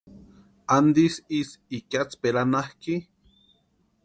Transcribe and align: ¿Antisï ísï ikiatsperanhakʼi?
¿Antisï 0.77 1.21
ísï 1.39 1.57
ikiatsperanhakʼi? 1.77 2.95